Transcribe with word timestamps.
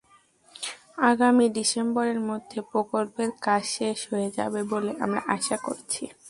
আগামী 1.01 1.45
ডিসেম্বরের 1.49 2.19
মধ্যে 2.29 2.59
প্রকল্পের 2.71 3.29
কাজ 3.41 3.63
শেষ 3.77 3.97
হয়ে 4.11 4.29
যাবে 4.37 4.61
বলে 4.63 4.91
আমরা 5.03 5.21
আশা 5.35 5.57
করছি। 5.57 6.03